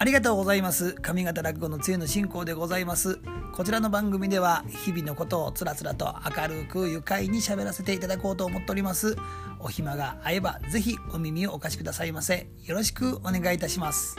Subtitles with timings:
[0.00, 0.94] ありがとうございます。
[0.94, 3.20] 上方落語の杖の進行でございます。
[3.52, 9.14] こちらの番組では日々のことをつらつらと明るく愉快に喋らせていただこうと思っております。
[9.58, 12.48] お暇が合えばぜひお耳をお貸しくださいませ。
[12.64, 14.16] よろしくお願いいたします。